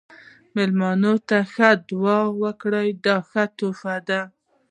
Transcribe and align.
مېلمه 0.55 1.11
ته 1.27 1.37
ښه 1.53 1.69
دعا 1.89 2.19
ورکړه، 2.41 2.81
دا 3.05 3.15
ښه 3.29 3.43
تحفه 3.57 3.95
ده. 4.07 4.21